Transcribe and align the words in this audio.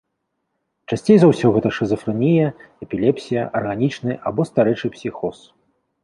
Часцей 0.91 1.17
за 1.23 1.27
ўсё 1.31 1.47
гэта 1.57 1.69
шызафрэнія, 1.79 2.47
эпілепсія, 2.85 3.43
арганічны 3.59 4.15
або 4.31 4.41
старэчы 4.51 4.87
псіхоз. 4.97 5.37